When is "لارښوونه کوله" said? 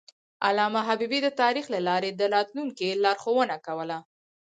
3.03-3.97